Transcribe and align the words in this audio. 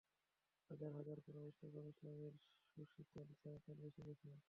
হাজার 0.71 0.91
হাজার 0.97 1.17
কুরাইশ 1.25 1.55
তখন 1.61 1.83
ইসলামের 1.91 2.33
সুশীতল 2.71 3.27
ছায়াতলে 3.39 3.83
এসে 3.89 4.01
গেছে। 4.07 4.27